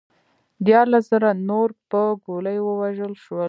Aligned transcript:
دیارلس 0.65 1.05
زره 1.11 1.29
نور 1.49 1.69
پر 1.89 2.07
ګولیو 2.25 2.63
ووژل 2.67 3.13
شول 3.23 3.39